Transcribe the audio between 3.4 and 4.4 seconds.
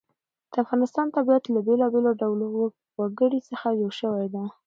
څخه جوړ شوی